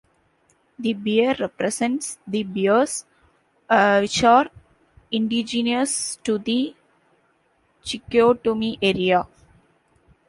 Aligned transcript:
The 0.79 0.93
bear 0.93 1.35
represents 1.39 2.17
the 2.25 2.41
bears 2.41 3.05
which 3.69 4.23
are 4.23 4.49
indigenous 5.11 6.15
to 6.23 6.39
the 6.39 6.75
Chicoutimi 7.83 8.79
area. 8.81 9.27